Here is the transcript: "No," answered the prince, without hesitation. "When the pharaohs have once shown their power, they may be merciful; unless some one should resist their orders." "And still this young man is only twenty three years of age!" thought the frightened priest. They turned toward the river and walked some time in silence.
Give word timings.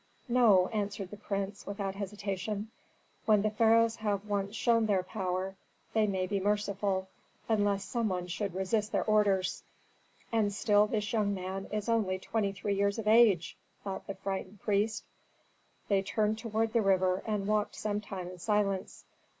"No," 0.27 0.65
answered 0.69 1.11
the 1.11 1.17
prince, 1.17 1.67
without 1.67 1.93
hesitation. 1.93 2.71
"When 3.27 3.43
the 3.43 3.51
pharaohs 3.51 3.97
have 3.97 4.25
once 4.25 4.55
shown 4.55 4.87
their 4.87 5.03
power, 5.03 5.55
they 5.93 6.07
may 6.07 6.25
be 6.25 6.39
merciful; 6.39 7.07
unless 7.47 7.83
some 7.83 8.09
one 8.09 8.25
should 8.25 8.55
resist 8.55 8.91
their 8.91 9.05
orders." 9.05 9.61
"And 10.31 10.51
still 10.51 10.87
this 10.87 11.13
young 11.13 11.35
man 11.35 11.67
is 11.71 11.87
only 11.87 12.17
twenty 12.17 12.51
three 12.51 12.73
years 12.73 12.97
of 12.97 13.07
age!" 13.07 13.55
thought 13.83 14.07
the 14.07 14.15
frightened 14.15 14.59
priest. 14.61 15.03
They 15.87 16.01
turned 16.01 16.39
toward 16.39 16.73
the 16.73 16.81
river 16.81 17.21
and 17.27 17.45
walked 17.45 17.75
some 17.75 18.01
time 18.01 18.27
in 18.27 18.39
silence. 18.39 19.05